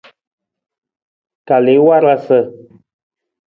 Kal 1.47 1.65
i 1.75 1.77
warasa. 1.85 2.39